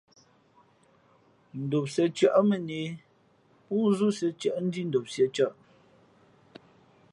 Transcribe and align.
Ndom 1.61 1.85
sīēcάʼ 1.95 2.39
mά 2.47 2.57
nehē 2.67 2.89
póózú 3.67 4.07
sīēcάʼ 4.17 4.57
Ndhí 4.65 4.81
ndom 4.87 5.05
sīēcᾱʼ. 5.13 5.53